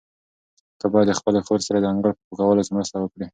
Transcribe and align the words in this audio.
ته 0.79 0.85
باید 0.91 1.07
د 1.09 1.13
خپلې 1.19 1.39
خور 1.45 1.59
سره 1.67 1.77
د 1.79 1.85
انګړ 1.91 2.11
په 2.17 2.23
پاکولو 2.37 2.61
کې 2.65 2.75
مرسته 2.77 2.95
وکړې. 2.99 3.27